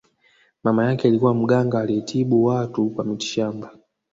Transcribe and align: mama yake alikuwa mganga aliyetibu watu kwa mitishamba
mama 0.63 0.85
yake 0.85 1.07
alikuwa 1.07 1.33
mganga 1.33 1.79
aliyetibu 1.79 2.43
watu 2.45 2.89
kwa 2.89 3.03
mitishamba 3.05 3.77